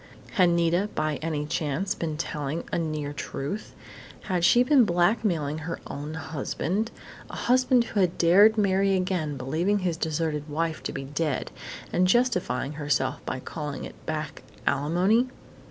_Had 0.31 0.49
Nita, 0.49 0.89
by 0.95 1.17
any 1.17 1.45
chance, 1.45 1.93
been 1.93 2.17
telling 2.17 2.63
a 2.71 2.79
near 2.79 3.13
truth? 3.13 3.75
Had 4.23 4.43
she 4.43 4.63
been 4.63 4.83
blackmailing 4.83 5.59
her 5.59 5.79
own 5.85 6.15
husband 6.15 6.89
a 7.29 7.35
husband 7.35 7.83
who 7.83 7.99
had 7.99 8.17
dared 8.17 8.57
marry 8.57 8.95
again, 8.95 9.37
believing 9.37 9.77
his 9.85 9.97
deserted 9.97 10.49
wife 10.49 10.81
to 10.81 10.91
be 10.91 11.03
dead 11.03 11.51
and 11.93 12.07
justifying 12.07 12.71
herself 12.71 13.23
by 13.27 13.39
calling 13.39 13.83
it 13.85 14.05
"back 14.07 14.41
alimony?" 14.65 15.27